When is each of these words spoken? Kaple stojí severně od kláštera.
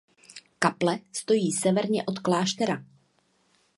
Kaple 0.59 0.99
stojí 1.13 1.51
severně 1.51 2.03
od 2.05 2.19
kláštera. 2.19 2.85